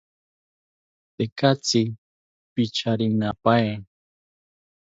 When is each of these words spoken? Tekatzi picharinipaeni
Tekatzi 1.15 1.83
picharinipaeni 2.53 3.87